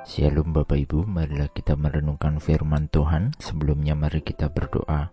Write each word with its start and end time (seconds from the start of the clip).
Shalom 0.00 0.56
Bapak 0.56 0.80
Ibu, 0.80 1.04
marilah 1.04 1.52
kita 1.52 1.76
merenungkan 1.76 2.40
firman 2.40 2.88
Tuhan. 2.88 3.36
Sebelumnya 3.36 3.92
mari 3.92 4.24
kita 4.24 4.48
berdoa. 4.48 5.12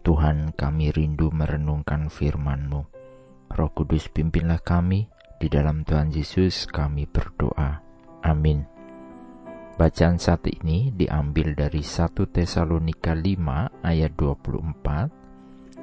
Tuhan 0.00 0.56
kami 0.56 0.88
rindu 0.88 1.28
merenungkan 1.28 2.08
firman-Mu. 2.08 2.80
Roh 3.52 3.70
Kudus 3.76 4.08
pimpinlah 4.08 4.64
kami, 4.64 5.12
di 5.36 5.52
dalam 5.52 5.84
Tuhan 5.84 6.16
Yesus 6.16 6.64
kami 6.64 7.04
berdoa. 7.12 7.84
Amin. 8.24 8.64
Bacaan 9.76 10.16
saat 10.16 10.48
ini 10.48 10.96
diambil 10.96 11.52
dari 11.52 11.84
1 11.84 12.24
Tesalonika 12.32 13.12
5 13.12 13.84
ayat 13.84 14.16
24, 14.16 15.12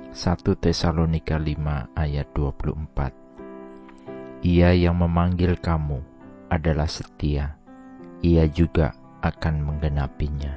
1 0.10 0.58
Tesalonika 0.58 1.38
5 1.38 1.94
ayat 1.94 2.34
24. 2.34 4.42
Ia 4.42 4.74
yang 4.74 5.06
memanggil 5.06 5.62
kamu 5.62 6.02
adalah 6.50 6.90
setia 6.90 7.57
ia 8.22 8.46
juga 8.50 8.94
akan 9.22 9.56
menggenapinya. 9.66 10.54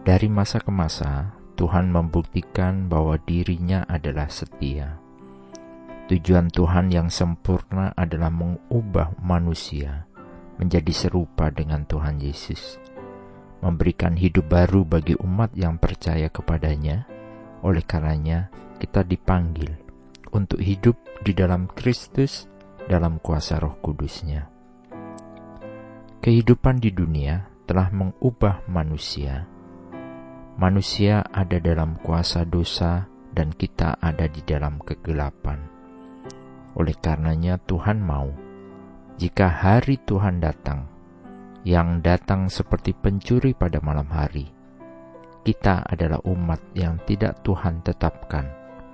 Dari 0.00 0.28
masa 0.32 0.58
ke 0.64 0.72
masa, 0.72 1.36
Tuhan 1.60 1.92
membuktikan 1.92 2.88
bahwa 2.88 3.20
dirinya 3.20 3.84
adalah 3.84 4.32
setia. 4.32 4.96
Tujuan 6.08 6.48
Tuhan 6.48 6.88
yang 6.90 7.12
sempurna 7.12 7.92
adalah 7.94 8.32
mengubah 8.32 9.14
manusia 9.20 10.08
menjadi 10.56 10.92
serupa 10.92 11.52
dengan 11.52 11.84
Tuhan 11.84 12.20
Yesus, 12.20 12.80
memberikan 13.60 14.16
hidup 14.16 14.48
baru 14.48 14.84
bagi 14.88 15.16
umat 15.20 15.52
yang 15.56 15.76
percaya 15.76 16.32
kepadanya. 16.32 17.04
Oleh 17.60 17.84
karenanya, 17.84 18.48
kita 18.80 19.04
dipanggil 19.04 19.76
untuk 20.32 20.64
hidup 20.64 20.96
di 21.20 21.36
dalam 21.36 21.68
Kristus 21.68 22.48
dalam 22.88 23.20
kuasa 23.20 23.60
Roh 23.60 23.76
Kudusnya. 23.84 24.59
Kehidupan 26.20 26.84
di 26.84 26.92
dunia 26.92 27.48
telah 27.64 27.88
mengubah 27.88 28.68
manusia. 28.68 29.48
Manusia 30.60 31.24
ada 31.24 31.56
dalam 31.56 31.96
kuasa 32.04 32.44
dosa, 32.44 33.08
dan 33.32 33.48
kita 33.56 33.96
ada 33.96 34.28
di 34.28 34.44
dalam 34.44 34.84
kegelapan. 34.84 35.64
Oleh 36.76 36.92
karenanya, 37.00 37.56
Tuhan 37.64 38.04
mau 38.04 38.28
jika 39.16 39.48
hari 39.48 39.96
Tuhan 40.04 40.44
datang, 40.44 40.84
yang 41.64 42.04
datang 42.04 42.52
seperti 42.52 42.92
pencuri 42.92 43.56
pada 43.56 43.80
malam 43.80 44.12
hari, 44.12 44.44
kita 45.40 45.88
adalah 45.88 46.20
umat 46.28 46.60
yang 46.76 47.00
tidak 47.08 47.40
Tuhan 47.40 47.80
tetapkan 47.80 48.44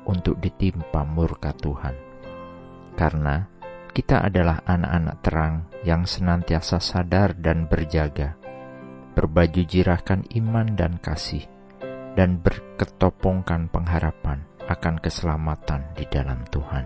untuk 0.06 0.38
ditimpa 0.38 1.02
murka 1.02 1.50
Tuhan, 1.58 1.98
karena 2.94 3.50
kita 3.97 4.20
adalah 4.28 4.61
anak-anak 4.69 5.16
terang 5.25 5.55
yang 5.80 6.05
senantiasa 6.05 6.84
sadar 6.84 7.33
dan 7.33 7.64
berjaga, 7.64 8.36
berbaju 9.16 9.64
jirahkan 9.64 10.20
iman 10.36 10.77
dan 10.77 11.00
kasih, 11.00 11.48
dan 12.12 12.36
berketopongkan 12.44 13.72
pengharapan 13.72 14.44
akan 14.69 15.00
keselamatan 15.00 15.97
di 15.97 16.05
dalam 16.12 16.44
Tuhan. 16.53 16.84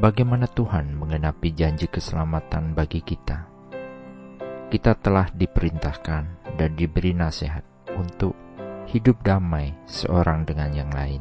Bagaimana 0.00 0.48
Tuhan 0.48 0.96
mengenapi 0.96 1.52
janji 1.52 1.84
keselamatan 1.84 2.72
bagi 2.72 3.04
kita? 3.04 3.44
Kita 4.72 4.96
telah 4.96 5.28
diperintahkan 5.36 6.56
dan 6.56 6.70
diberi 6.72 7.12
nasihat 7.12 7.92
untuk 7.92 8.32
hidup 8.88 9.20
damai 9.20 9.76
seorang 9.84 10.48
dengan 10.48 10.72
yang 10.72 10.88
lain, 10.96 11.20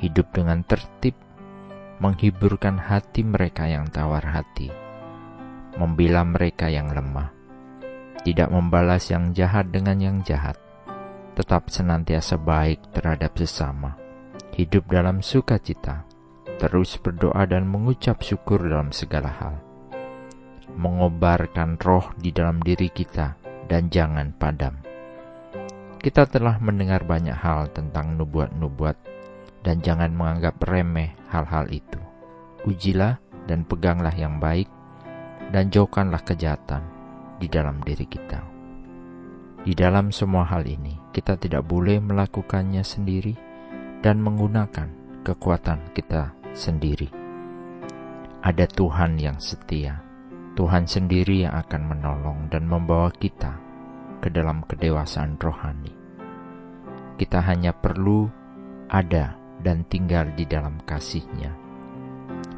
hidup 0.00 0.32
dengan 0.32 0.64
tertib 0.64 1.12
menghiburkan 2.02 2.82
hati 2.82 3.22
mereka 3.22 3.70
yang 3.70 3.86
tawar 3.86 4.26
hati, 4.26 4.66
membela 5.78 6.26
mereka 6.26 6.66
yang 6.66 6.90
lemah, 6.90 7.30
tidak 8.26 8.50
membalas 8.50 9.06
yang 9.06 9.30
jahat 9.30 9.70
dengan 9.70 10.02
yang 10.02 10.18
jahat, 10.26 10.58
tetap 11.38 11.70
senantiasa 11.70 12.42
baik 12.42 12.90
terhadap 12.90 13.38
sesama, 13.38 13.94
hidup 14.58 14.90
dalam 14.90 15.22
sukacita, 15.22 16.02
terus 16.58 16.98
berdoa 16.98 17.46
dan 17.46 17.70
mengucap 17.70 18.18
syukur 18.18 18.66
dalam 18.66 18.90
segala 18.90 19.30
hal, 19.38 19.54
mengobarkan 20.74 21.78
roh 21.78 22.10
di 22.18 22.34
dalam 22.34 22.58
diri 22.66 22.90
kita, 22.90 23.38
dan 23.70 23.86
jangan 23.94 24.34
padam. 24.34 24.74
Kita 26.02 26.26
telah 26.26 26.58
mendengar 26.58 27.06
banyak 27.06 27.38
hal 27.38 27.70
tentang 27.70 28.18
nubuat-nubuat 28.18 29.21
dan 29.62 29.78
jangan 29.82 30.10
menganggap 30.14 30.58
remeh 30.66 31.14
hal-hal 31.30 31.70
itu. 31.70 31.98
Ujilah 32.66 33.18
dan 33.46 33.66
peganglah 33.66 34.14
yang 34.14 34.38
baik, 34.38 34.70
dan 35.50 35.70
jauhkanlah 35.70 36.22
kejahatan 36.22 36.82
di 37.38 37.50
dalam 37.50 37.82
diri 37.82 38.06
kita. 38.06 38.42
Di 39.62 39.78
dalam 39.78 40.10
semua 40.10 40.42
hal 40.46 40.66
ini, 40.66 40.98
kita 41.14 41.38
tidak 41.38 41.62
boleh 41.66 42.02
melakukannya 42.02 42.82
sendiri 42.82 43.34
dan 44.02 44.18
menggunakan 44.18 44.90
kekuatan 45.22 45.94
kita 45.94 46.34
sendiri. 46.50 47.06
Ada 48.42 48.66
Tuhan 48.66 49.22
yang 49.22 49.38
setia, 49.38 50.02
Tuhan 50.58 50.90
sendiri 50.90 51.46
yang 51.46 51.54
akan 51.54 51.82
menolong 51.94 52.50
dan 52.50 52.66
membawa 52.66 53.14
kita 53.14 53.54
ke 54.18 54.34
dalam 54.34 54.66
kedewasaan 54.66 55.38
rohani. 55.38 55.94
Kita 57.14 57.38
hanya 57.46 57.70
perlu 57.70 58.26
ada 58.90 59.41
dan 59.62 59.86
tinggal 59.86 60.28
di 60.34 60.44
dalam 60.44 60.82
kasihnya. 60.82 61.54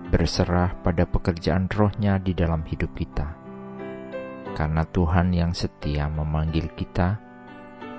Berserah 0.09 0.75
pada 0.81 1.05
pekerjaan 1.05 1.69
rohnya 1.69 2.17
di 2.17 2.33
dalam 2.33 2.65
hidup 2.65 2.93
kita. 2.97 3.37
Karena 4.55 4.87
Tuhan 4.89 5.35
yang 5.35 5.53
setia 5.53 6.07
memanggil 6.09 6.71
kita, 6.79 7.19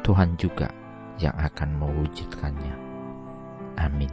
Tuhan 0.02 0.40
juga 0.40 0.72
yang 1.22 1.36
akan 1.36 1.70
mewujudkannya. 1.80 2.76
Amin. 3.80 4.12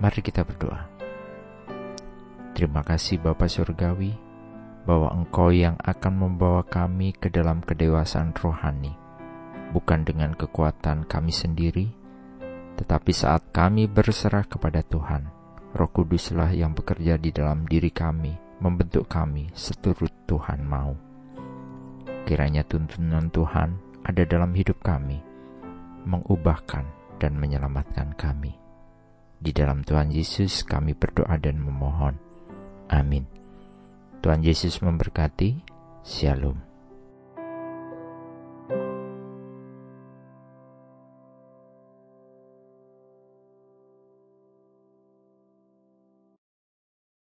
Mari 0.00 0.20
kita 0.24 0.42
berdoa. 0.42 0.88
Terima 2.56 2.80
kasih 2.80 3.20
Bapa 3.20 3.44
Surgawi, 3.44 4.16
bahwa 4.88 5.12
Engkau 5.12 5.52
yang 5.52 5.76
akan 5.76 6.14
membawa 6.16 6.64
kami 6.64 7.12
ke 7.12 7.28
dalam 7.28 7.60
kedewasaan 7.60 8.32
rohani, 8.32 8.96
bukan 9.76 10.02
dengan 10.08 10.32
kekuatan 10.32 11.04
kami 11.04 11.30
sendiri, 11.30 11.92
tetapi 12.80 13.12
saat 13.12 13.52
kami 13.52 13.84
berserah 13.92 14.48
kepada 14.48 14.80
Tuhan, 14.80 15.28
Roh 15.76 15.90
Kuduslah 15.92 16.48
yang 16.56 16.72
bekerja 16.72 17.20
di 17.20 17.28
dalam 17.28 17.68
diri 17.68 17.92
kami, 17.92 18.32
membentuk 18.64 19.04
kami 19.04 19.52
seturut 19.52 20.08
Tuhan 20.24 20.64
mau. 20.64 20.96
Kiranya 22.24 22.64
tuntunan 22.64 23.28
Tuhan 23.28 23.76
ada 24.00 24.22
dalam 24.24 24.56
hidup 24.56 24.80
kami, 24.80 25.20
mengubahkan 26.08 26.88
dan 27.20 27.36
menyelamatkan 27.36 28.16
kami. 28.16 28.56
Di 29.40 29.52
dalam 29.52 29.84
Tuhan 29.84 30.08
Yesus 30.08 30.64
kami 30.64 30.96
berdoa 30.96 31.36
dan 31.36 31.60
memohon. 31.60 32.16
Amin. 32.88 33.28
Tuhan 34.24 34.40
Yesus 34.40 34.80
memberkati. 34.80 35.64
Shalom. 36.00 36.69